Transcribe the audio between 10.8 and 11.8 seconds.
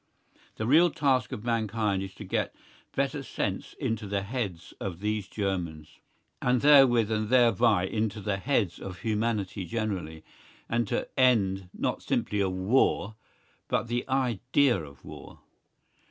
to end